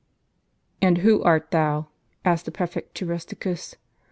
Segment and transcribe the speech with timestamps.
[0.81, 1.89] And who art thou?"
[2.25, 3.75] said the prefect to Rusticus.